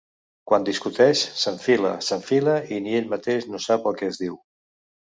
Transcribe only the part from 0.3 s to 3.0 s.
Quan discuteix, s'enfila, s'enfila, i ni